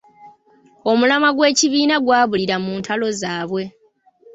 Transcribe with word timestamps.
Omulamwa 0.91 1.29
gw’ekibiina 1.35 1.95
gwabulira 2.05 2.55
mu 2.63 2.71
ntalo 2.79 3.07
zaabwe. 3.19 3.63